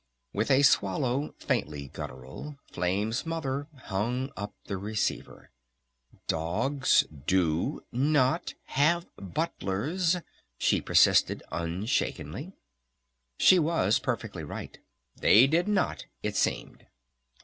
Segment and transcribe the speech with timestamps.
[0.33, 5.51] With a swallow faintly guttural Flame's Mother hung up the receiver.
[6.25, 10.17] "Dogs do not have butlers,"
[10.57, 12.51] she persisted unshakenly.
[13.37, 14.79] She was perfectly right.
[15.15, 16.87] They did not, it seemed.